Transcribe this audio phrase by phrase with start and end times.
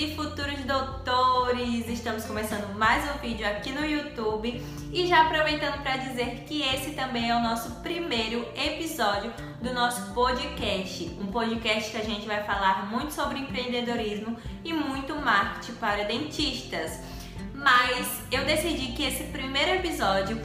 [0.00, 1.86] e futuros doutores!
[1.86, 6.92] Estamos começando mais um vídeo aqui no YouTube e já aproveitando para dizer que esse
[6.92, 11.04] também é o nosso primeiro episódio do nosso podcast.
[11.20, 17.00] Um podcast que a gente vai falar muito sobre empreendedorismo e muito marketing para dentistas.
[17.52, 20.40] Mas eu decidi que esse primeiro episódio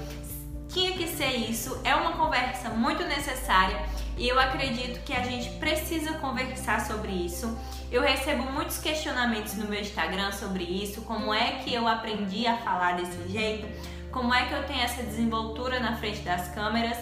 [0.67, 3.85] tinha que ser isso, é uma conversa muito necessária
[4.17, 7.57] e eu acredito que a gente precisa conversar sobre isso.
[7.91, 12.57] Eu recebo muitos questionamentos no meu Instagram sobre isso, como é que eu aprendi a
[12.57, 13.67] falar desse jeito,
[14.11, 16.97] como é que eu tenho essa desenvoltura na frente das câmeras.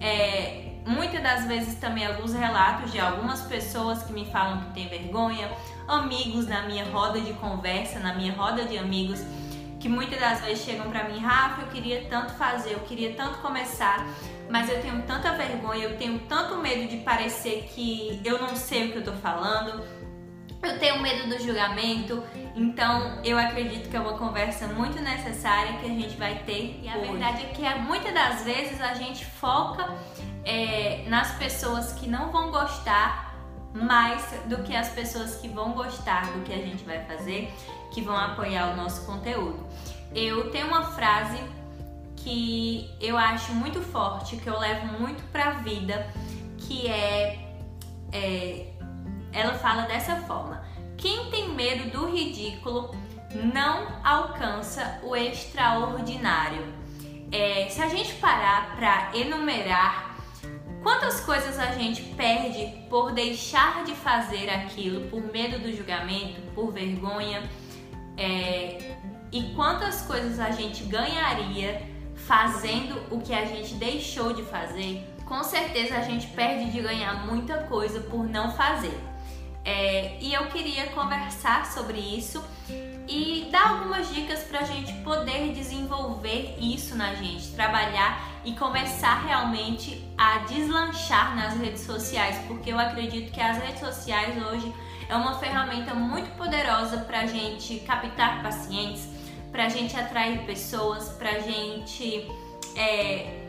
[0.00, 4.88] É, muitas das vezes também alguns relatos de algumas pessoas que me falam que tem
[4.88, 5.50] vergonha,
[5.88, 9.20] amigos na minha roda de conversa, na minha roda de amigos
[9.82, 13.38] que muitas das vezes chegam para mim, Rafa, eu queria tanto fazer, eu queria tanto
[13.38, 14.06] começar,
[14.48, 18.86] mas eu tenho tanta vergonha, eu tenho tanto medo de parecer que eu não sei
[18.86, 19.82] o que eu tô falando.
[20.62, 22.22] Eu tenho medo do julgamento,
[22.54, 26.78] então eu acredito que é uma conversa muito necessária que a gente vai ter.
[26.80, 27.10] E a hoje.
[27.10, 29.92] verdade é que é, muitas das vezes a gente foca
[30.44, 33.31] é, nas pessoas que não vão gostar
[33.74, 37.52] mais do que as pessoas que vão gostar do que a gente vai fazer
[37.92, 39.64] que vão apoiar o nosso conteúdo.
[40.14, 41.38] Eu tenho uma frase
[42.16, 46.06] que eu acho muito forte, que eu levo muito pra vida,
[46.58, 47.38] que é,
[48.12, 48.72] é
[49.32, 50.64] ela fala dessa forma:
[50.96, 52.94] quem tem medo do ridículo
[53.52, 56.82] não alcança o extraordinário.
[57.30, 60.11] É, se a gente parar para enumerar
[60.82, 66.72] quantas coisas a gente perde por deixar de fazer aquilo, por medo do julgamento, por
[66.72, 67.48] vergonha,
[68.16, 68.96] é,
[69.30, 71.82] e quantas coisas a gente ganharia
[72.14, 77.26] fazendo o que a gente deixou de fazer, com certeza a gente perde de ganhar
[77.26, 78.98] muita coisa por não fazer.
[79.64, 82.42] É, e eu queria conversar sobre isso
[83.12, 89.26] e dar algumas dicas para a gente poder desenvolver isso na gente, trabalhar e começar
[89.26, 94.74] realmente a deslanchar nas redes sociais, porque eu acredito que as redes sociais hoje
[95.10, 99.06] é uma ferramenta muito poderosa para a gente captar pacientes,
[99.50, 102.26] para a gente atrair pessoas, para a gente
[102.74, 103.41] é,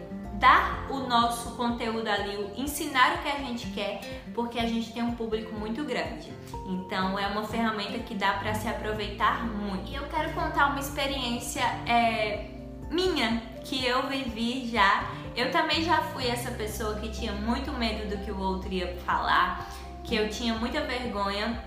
[0.44, 4.02] dar o nosso conteúdo ali, ensinar o que a gente quer,
[4.36, 6.34] porque a gente tem um público muito grande.
[6.68, 9.90] Então é uma ferramenta que dá para se aproveitar muito.
[9.90, 12.50] E eu quero contar uma experiência é,
[12.92, 15.06] minha que eu vivi já.
[15.34, 18.98] Eu também já fui essa pessoa que tinha muito medo do que o outro ia
[19.06, 19.66] falar
[20.04, 21.64] que eu tinha muita vergonha.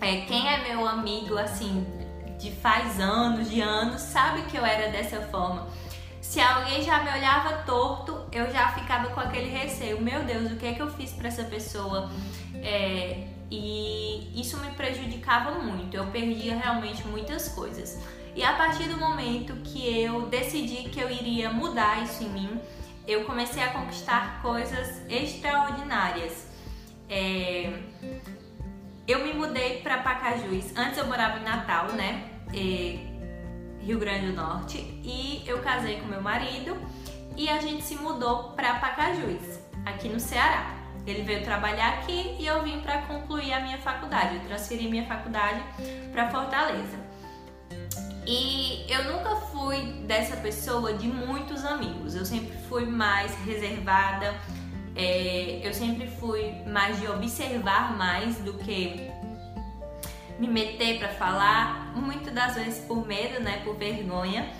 [0.00, 1.84] É, quem é meu amigo, assim,
[2.38, 5.66] de faz anos, de anos, sabe que eu era dessa forma.
[6.28, 9.98] Se alguém já me olhava torto, eu já ficava com aquele receio.
[9.98, 12.10] Meu Deus, o que é que eu fiz para essa pessoa?
[12.56, 15.96] É, e isso me prejudicava muito.
[15.96, 17.98] Eu perdia realmente muitas coisas.
[18.36, 22.60] E a partir do momento que eu decidi que eu iria mudar isso em mim,
[23.06, 26.46] eu comecei a conquistar coisas extraordinárias.
[27.08, 27.72] É...
[29.06, 30.76] Eu me mudei para Pacajus.
[30.76, 32.28] Antes eu morava em Natal, né?
[33.88, 34.76] Rio Grande do Norte.
[35.02, 36.76] E eu casei com meu marido
[37.34, 40.74] e a gente se mudou para Pacajus, aqui no Ceará.
[41.06, 44.34] Ele veio trabalhar aqui e eu vim para concluir a minha faculdade.
[44.34, 45.62] Eu transferi minha faculdade
[46.12, 46.98] para Fortaleza.
[48.26, 52.14] E eu nunca fui dessa pessoa de muitos amigos.
[52.14, 54.38] Eu sempre fui mais reservada,
[54.94, 59.10] é, eu sempre fui mais de observar mais do que
[60.38, 64.52] me meter para falar, muitas das vezes por medo, né, por vergonha.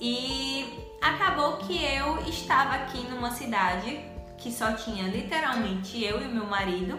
[0.00, 4.00] E acabou que eu estava aqui numa cidade
[4.38, 6.98] que só tinha literalmente eu e meu marido.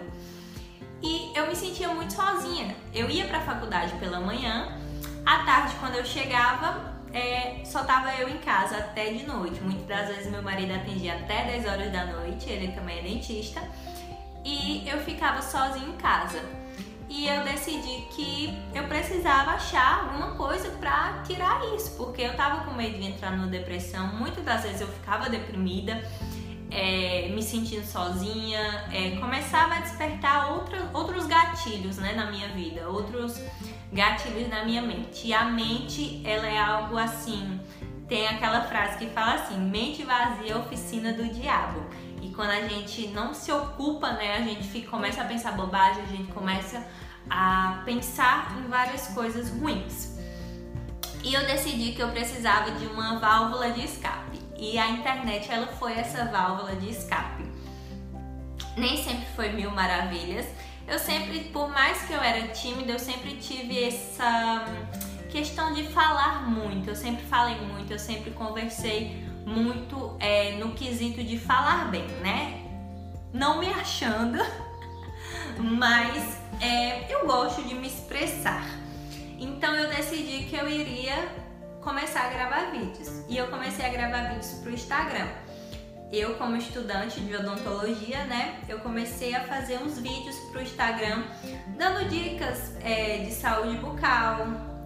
[1.01, 2.75] E eu me sentia muito sozinha.
[2.93, 4.77] Eu ia para a faculdade pela manhã,
[5.25, 9.59] à tarde quando eu chegava, é, só tava eu em casa até de noite.
[9.61, 13.61] Muitas das vezes meu marido atendia até 10 horas da noite, ele também é dentista,
[14.45, 16.60] e eu ficava sozinha em casa.
[17.13, 22.63] E eu decidi que eu precisava achar alguma coisa para tirar isso, porque eu tava
[22.63, 24.08] com medo de entrar numa depressão.
[24.16, 26.02] Muitas das vezes eu ficava deprimida,
[26.72, 32.87] é, me sentindo sozinha, é, começava a despertar outra, outros gatilhos né, na minha vida,
[32.87, 33.41] outros
[33.91, 35.28] gatilhos na minha mente.
[35.28, 37.59] E a mente, ela é algo assim,
[38.08, 41.85] tem aquela frase que fala assim, mente vazia, oficina do diabo.
[42.35, 46.07] Quando a gente não se ocupa, né, a gente fica, começa a pensar bobagem, a
[46.07, 46.85] gente começa
[47.29, 50.17] a pensar em várias coisas ruins.
[51.23, 54.39] E eu decidi que eu precisava de uma válvula de escape.
[54.57, 57.43] E a internet, ela foi essa válvula de escape.
[58.75, 60.47] Nem sempre foi mil maravilhas,
[60.87, 64.66] eu sempre, por mais que eu era tímida, eu sempre tive essa
[65.29, 66.89] questão de falar muito.
[66.89, 72.61] Eu sempre falei muito, eu sempre conversei muito é, no quesito de falar bem, né?
[73.34, 74.38] Não me achando,
[75.58, 78.66] mas é, eu gosto de me expressar.
[79.40, 81.28] Então eu decidi que eu iria
[81.82, 83.23] começar a gravar vídeos.
[83.28, 85.28] E eu comecei a gravar vídeos para o Instagram.
[86.11, 91.23] Eu, como estudante de odontologia, né, eu comecei a fazer uns vídeos para o Instagram
[91.78, 94.46] dando dicas é, de saúde bucal,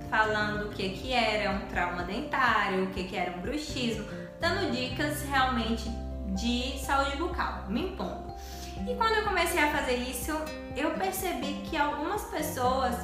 [0.09, 4.05] falando o que, que era um trauma dentário, o que, que era um bruxismo,
[4.39, 5.89] dando dicas realmente
[6.35, 8.33] de saúde bucal, me impondo.
[8.87, 10.31] E quando eu comecei a fazer isso,
[10.75, 12.95] eu percebi que algumas pessoas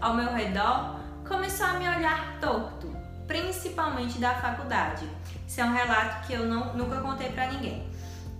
[0.00, 2.96] ao meu redor começaram a me olhar torto,
[3.26, 5.08] principalmente da faculdade.
[5.46, 7.88] Isso é um relato que eu não, nunca contei para ninguém.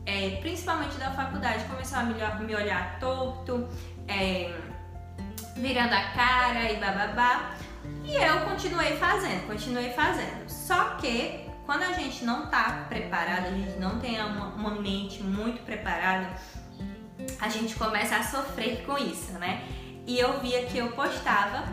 [0.06, 3.68] É, principalmente da faculdade, começaram a me, me olhar torto,
[4.06, 4.54] é,
[5.56, 7.50] virando a cara e bababá.
[8.04, 10.48] E eu continuei fazendo, continuei fazendo.
[10.48, 15.22] Só que quando a gente não tá preparado, a gente não tem uma, uma mente
[15.22, 16.30] muito preparada,
[17.38, 19.62] a gente começa a sofrer com isso, né?
[20.06, 21.64] E eu via que eu postava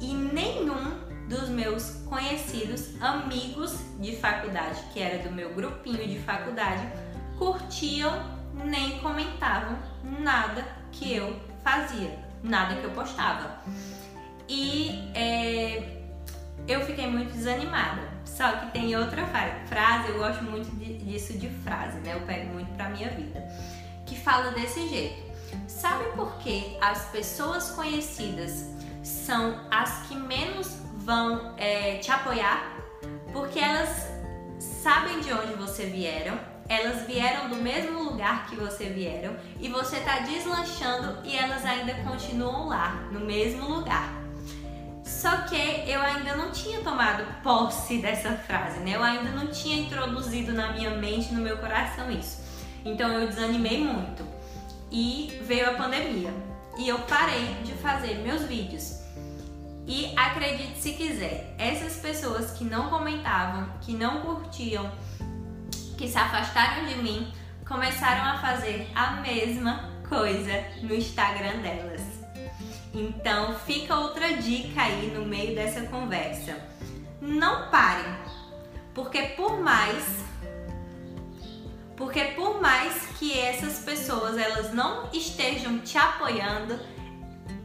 [0.00, 0.98] e nenhum
[1.28, 6.88] dos meus conhecidos amigos de faculdade, que era do meu grupinho de faculdade,
[7.36, 8.24] curtiam
[8.54, 9.76] nem comentavam
[10.20, 13.62] nada que eu fazia, nada que eu postava.
[14.48, 16.00] E é,
[16.66, 18.13] eu fiquei muito desanimada.
[18.34, 19.24] Só que tem outra
[19.68, 20.68] frase, eu gosto muito
[21.04, 22.14] disso de frase, né?
[22.16, 23.46] Eu pego muito pra minha vida,
[24.04, 25.22] que fala desse jeito.
[25.68, 28.70] Sabe por que as pessoas conhecidas
[29.04, 30.66] são as que menos
[30.96, 32.76] vão é, te apoiar?
[33.32, 34.08] Porque elas
[34.58, 36.36] sabem de onde você vieram,
[36.68, 41.94] elas vieram do mesmo lugar que você vieram e você está deslanchando e elas ainda
[42.02, 44.23] continuam lá, no mesmo lugar.
[45.24, 45.56] Só que
[45.90, 48.94] eu ainda não tinha tomado posse dessa frase, né?
[48.94, 52.42] Eu ainda não tinha introduzido na minha mente, no meu coração isso.
[52.84, 54.22] Então eu desanimei muito.
[54.92, 56.30] E veio a pandemia.
[56.76, 59.00] E eu parei de fazer meus vídeos.
[59.86, 64.92] E acredite se quiser, essas pessoas que não comentavam, que não curtiam,
[65.96, 67.32] que se afastaram de mim,
[67.66, 72.23] começaram a fazer a mesma coisa no Instagram delas.
[72.94, 76.56] Então fica outra dica aí no meio dessa conversa.
[77.20, 78.14] Não parem,
[78.94, 80.24] porque por mais
[81.96, 86.78] porque por mais que essas pessoas elas não estejam te apoiando,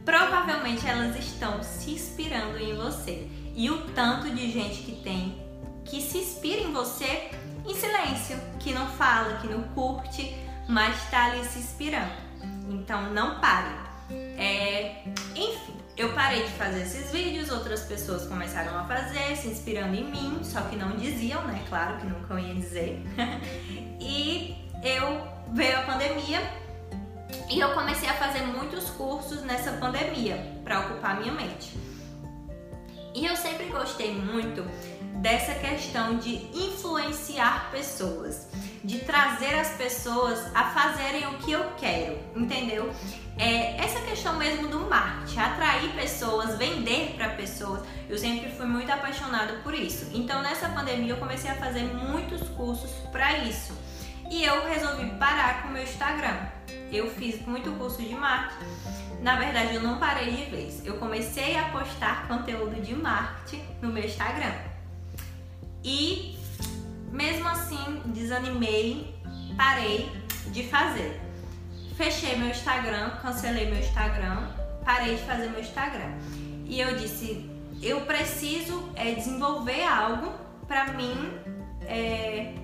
[0.04, 3.28] provavelmente elas estão se inspirando em você.
[3.54, 5.40] E o tanto de gente que tem
[5.84, 7.30] que se inspira em você
[7.66, 10.34] em silêncio, que não fala, que não curte,
[10.68, 12.12] mas está ali se inspirando.
[12.68, 13.74] Então não pare.
[14.10, 15.04] É,
[15.34, 20.04] enfim, eu parei de fazer esses vídeos, outras pessoas começaram a fazer, se inspirando em
[20.04, 21.62] mim, só que não diziam, né?
[21.68, 23.02] Claro que nunca ia dizer.
[24.00, 26.40] e eu veio a pandemia
[27.50, 31.76] e eu comecei a fazer muitos cursos nessa pandemia para ocupar minha mente.
[33.14, 34.64] E eu sempre gostei muito
[35.20, 38.48] dessa questão de influenciar pessoas,
[38.82, 42.90] de trazer as pessoas a fazerem o que eu quero, entendeu?
[43.38, 47.82] É essa questão mesmo do marketing, atrair pessoas, vender para pessoas.
[48.08, 50.10] Eu sempre fui muito apaixonada por isso.
[50.14, 53.74] Então nessa pandemia eu comecei a fazer muitos cursos para isso.
[54.30, 56.36] E eu resolvi parar com o meu Instagram.
[56.90, 58.70] Eu fiz muito curso de marketing.
[59.20, 60.86] Na verdade, eu não parei de vez.
[60.86, 64.69] Eu comecei a postar conteúdo de marketing no meu Instagram.
[65.84, 66.38] E
[67.10, 69.14] mesmo assim, desanimei,
[69.56, 70.10] parei
[70.52, 71.20] de fazer.
[71.96, 74.48] Fechei meu Instagram, cancelei meu Instagram,
[74.84, 76.12] parei de fazer meu Instagram.
[76.66, 77.50] E eu disse,
[77.82, 80.32] eu preciso é, desenvolver algo
[80.66, 81.14] para mim
[81.86, 82.54] é,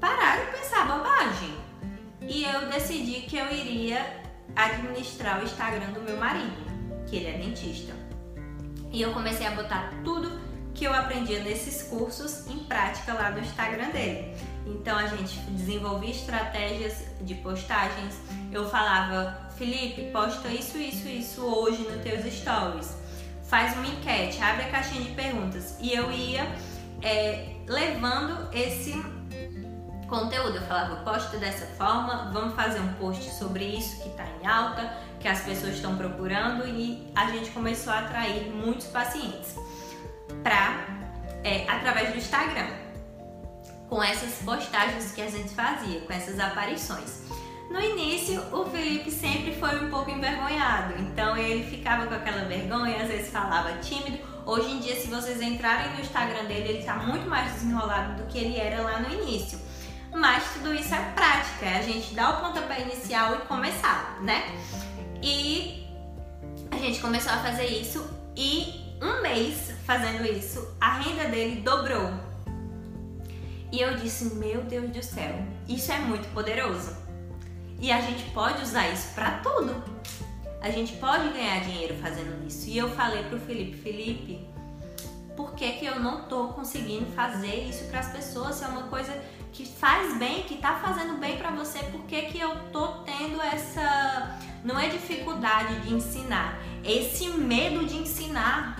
[0.00, 1.54] parar de pensar bobagem.
[2.20, 4.22] E eu decidi que eu iria
[4.56, 6.64] administrar o Instagram do meu marido,
[7.06, 7.92] que ele é dentista.
[8.90, 10.43] E eu comecei a botar tudo
[10.74, 14.34] que eu aprendia nesses cursos em prática lá no Instagram dele.
[14.66, 18.18] Então a gente desenvolvia estratégias de postagens.
[18.50, 22.96] Eu falava, Felipe, posta isso, isso, isso hoje nos teus stories.
[23.44, 25.76] Faz uma enquete, abre a caixinha de perguntas.
[25.80, 26.44] E eu ia
[27.02, 28.94] é, levando esse
[30.08, 30.56] conteúdo.
[30.56, 34.92] Eu falava, posta dessa forma, vamos fazer um post sobre isso que está em alta,
[35.20, 39.56] que as pessoas estão procurando e a gente começou a atrair muitos pacientes
[40.42, 40.86] para
[41.42, 42.68] é, através do Instagram,
[43.88, 47.24] com essas postagens que a gente fazia, com essas aparições.
[47.70, 53.02] No início, o Felipe sempre foi um pouco envergonhado, então ele ficava com aquela vergonha,
[53.02, 54.18] às vezes falava tímido.
[54.46, 58.28] Hoje em dia, se vocês entrarem no Instagram dele, ele tá muito mais desenrolado do
[58.28, 59.58] que ele era lá no início.
[60.14, 64.44] Mas tudo isso é prática, é a gente dar o pontapé inicial e começar, né?
[65.20, 65.88] E
[66.70, 72.10] a gente começou a fazer isso e um mês fazendo isso, a renda dele dobrou.
[73.70, 76.96] E eu disse: Meu Deus do céu, isso é muito poderoso.
[77.80, 79.82] E a gente pode usar isso para tudo.
[80.60, 82.68] A gente pode ganhar dinheiro fazendo isso.
[82.68, 84.48] E eu falei pro Felipe, Felipe,
[85.36, 88.56] por que, que eu não tô conseguindo fazer isso para as pessoas?
[88.56, 89.12] Se é uma coisa
[89.52, 93.40] que faz bem, que tá fazendo bem para você, por que, que eu tô tendo
[93.42, 98.78] essa não é dificuldade de ensinar, é esse medo de ensinar.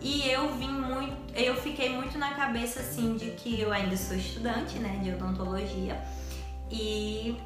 [0.00, 4.16] E eu vim muito, eu fiquei muito na cabeça assim de que eu ainda sou
[4.16, 6.00] estudante, né, de odontologia.
[6.70, 7.36] E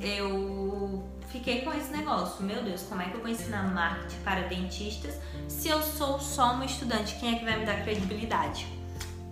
[0.00, 2.44] eu fiquei com esse negócio.
[2.44, 5.14] Meu Deus, como é que eu vou ensinar marketing para dentistas
[5.48, 7.16] se eu sou só uma estudante?
[7.16, 8.66] Quem é que vai me dar credibilidade?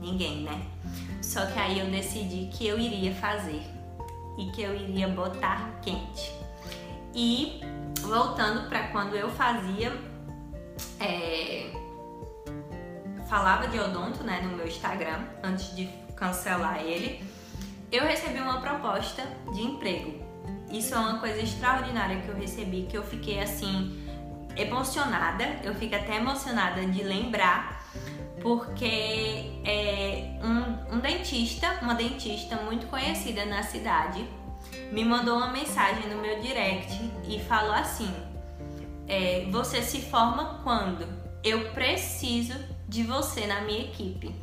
[0.00, 0.60] Ninguém, né?
[1.22, 3.62] Só que aí eu decidi que eu iria fazer
[4.38, 6.32] e que eu iria botar quente.
[7.14, 7.60] E
[8.00, 9.92] voltando para quando eu fazia,
[11.00, 11.70] é,
[13.28, 17.22] falava de odonto, né, no meu Instagram, antes de cancelar ele,
[17.92, 19.22] eu recebi uma proposta
[19.54, 20.28] de emprego
[20.70, 24.06] isso é uma coisa extraordinária que eu recebi, que eu fiquei assim
[24.56, 25.44] emocionada.
[25.62, 27.82] Eu fico até emocionada de lembrar,
[28.42, 34.28] porque é um, um dentista, uma dentista muito conhecida na cidade,
[34.92, 38.12] me mandou uma mensagem no meu direct e falou assim:
[39.06, 41.06] é, Você se forma quando?
[41.42, 42.54] Eu preciso
[42.88, 44.34] de você na minha equipe.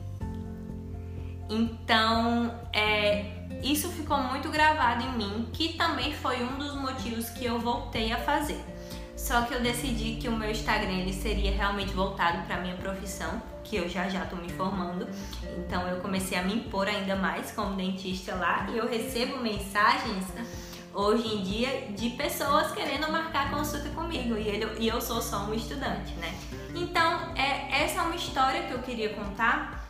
[1.49, 7.45] Então, é, isso ficou muito gravado em mim, que também foi um dos motivos que
[7.45, 8.63] eu voltei a fazer.
[9.15, 13.41] Só que eu decidi que o meu Instagram ele seria realmente voltado para minha profissão,
[13.63, 15.07] que eu já já tô me formando.
[15.57, 20.25] Então eu comecei a me impor ainda mais como dentista lá e eu recebo mensagens
[20.93, 25.39] hoje em dia de pessoas querendo marcar consulta comigo e, ele, e eu sou só
[25.45, 26.33] um estudante, né?
[26.73, 27.44] Então, é,
[27.95, 29.89] essa é uma história que eu queria contar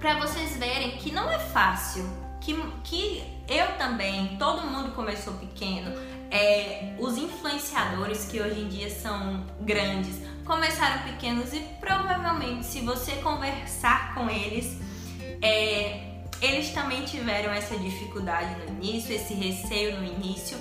[0.00, 2.04] para vocês verem que não é fácil
[2.40, 5.92] que, que eu também, todo mundo começou pequeno,
[6.32, 13.12] é, os influenciadores que hoje em dia são grandes começaram pequenos e provavelmente se você
[13.16, 14.76] conversar com eles,
[15.40, 20.58] é, eles também tiveram essa dificuldade no início, esse receio no início.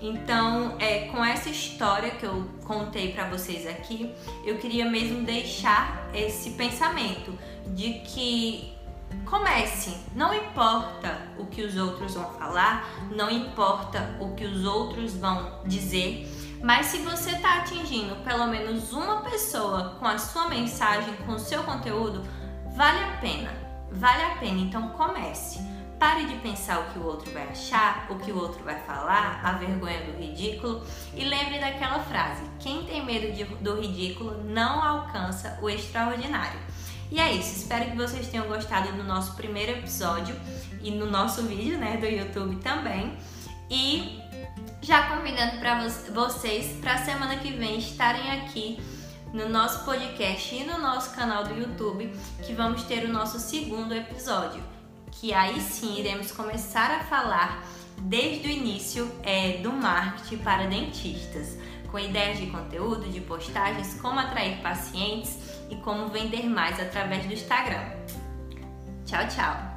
[0.00, 4.14] Então, é, com essa história que eu contei para vocês aqui,
[4.44, 7.36] eu queria mesmo deixar esse pensamento
[7.74, 8.78] de que
[9.24, 15.14] Comece, não importa o que os outros vão falar, não importa o que os outros
[15.16, 16.26] vão dizer,
[16.62, 21.38] mas se você está atingindo pelo menos uma pessoa com a sua mensagem, com o
[21.38, 22.22] seu conteúdo,
[22.74, 23.50] vale a pena,
[23.90, 24.60] vale a pena.
[24.60, 25.60] Então comece.
[25.98, 29.40] Pare de pensar o que o outro vai achar, o que o outro vai falar,
[29.42, 34.82] a vergonha do ridículo e lembre daquela frase: quem tem medo de, do ridículo não
[34.82, 36.60] alcança o extraordinário.
[37.10, 40.36] E é isso, espero que vocês tenham gostado do nosso primeiro episódio
[40.82, 43.16] e no nosso vídeo, né, do YouTube também.
[43.70, 44.20] E
[44.80, 48.78] já convidando para vocês para semana que vem estarem aqui
[49.32, 52.12] no nosso podcast e no nosso canal do YouTube,
[52.46, 54.62] que vamos ter o nosso segundo episódio,
[55.20, 57.64] que aí sim iremos começar a falar
[58.02, 61.58] desde o início é, do marketing para dentistas,
[61.90, 65.38] com ideias de conteúdo, de postagens, como atrair pacientes
[65.70, 67.90] e como vender mais através do Instagram.
[69.04, 69.67] Tchau, tchau!